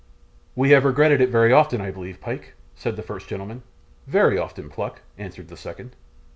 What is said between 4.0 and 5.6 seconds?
'Very often, Pluck,' answered the